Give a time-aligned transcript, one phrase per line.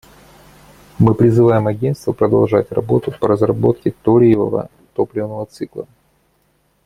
[0.97, 5.87] Мы призываем Агентство продолжать работу по разработке ториевого топливного цикла.